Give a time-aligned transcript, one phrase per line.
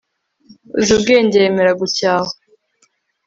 [0.77, 2.33] uzi ubwenge yemera gucyahwa